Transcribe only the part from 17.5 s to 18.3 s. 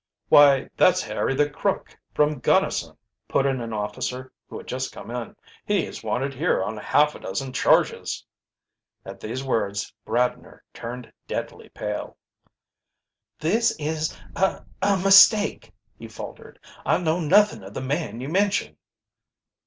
of the man you